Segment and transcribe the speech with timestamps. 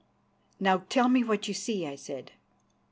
[0.59, 2.31] "Now tell me what you see," I said.